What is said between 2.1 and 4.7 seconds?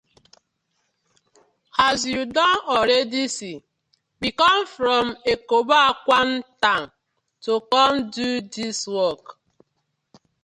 yu don already see, we com